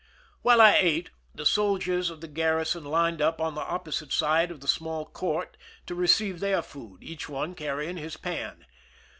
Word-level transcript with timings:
While 0.41 0.61
I 0.61 0.79
ate, 0.81 1.11
the 1.35 1.45
soldiers 1.45 2.09
of 2.09 2.21
the 2.21 2.27
garrison 2.27 2.83
lined 2.85 3.21
up 3.21 3.39
on 3.39 3.53
the 3.53 3.61
opposite 3.61 4.11
side 4.11 4.49
of 4.49 4.59
the 4.59 4.67
small 4.67 5.05
court 5.05 5.57
to 5.85 5.93
receive 5.93 6.39
their 6.39 6.63
food, 6.63 7.03
each 7.03 7.29
one 7.29 7.53
carrying 7.53 7.97
his 7.97 8.17
pan. 8.17 8.65